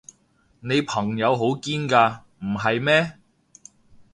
[0.61, 3.19] 你朋友好堅㗎，唔係咩？